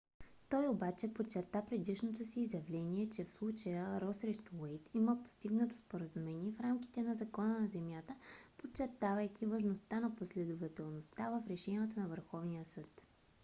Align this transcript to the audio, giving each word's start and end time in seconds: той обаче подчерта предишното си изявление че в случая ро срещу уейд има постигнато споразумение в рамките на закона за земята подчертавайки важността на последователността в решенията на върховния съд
той 0.49 0.67
обаче 0.67 1.13
подчерта 1.13 1.65
предишното 1.65 2.25
си 2.25 2.41
изявление 2.41 3.09
че 3.09 3.23
в 3.23 3.31
случая 3.31 4.01
ро 4.01 4.13
срещу 4.13 4.51
уейд 4.59 4.89
има 4.93 5.23
постигнато 5.23 5.75
споразумение 5.75 6.51
в 6.51 6.59
рамките 6.59 7.03
на 7.03 7.15
закона 7.15 7.59
за 7.61 7.67
земята 7.67 8.15
подчертавайки 8.57 9.45
важността 9.45 9.99
на 9.99 10.15
последователността 10.15 11.29
в 11.29 11.43
решенията 11.49 11.99
на 11.99 12.07
върховния 12.07 12.65
съд 12.65 13.03